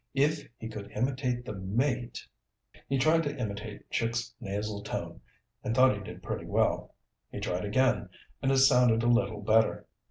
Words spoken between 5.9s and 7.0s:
he did pretty well.